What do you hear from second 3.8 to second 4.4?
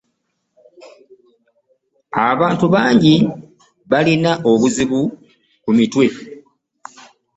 balina